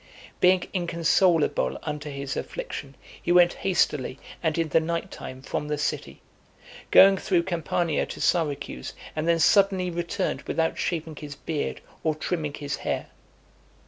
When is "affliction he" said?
2.35-3.31